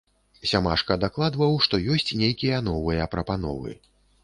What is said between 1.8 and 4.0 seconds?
ёсць нейкія новыя прапановы.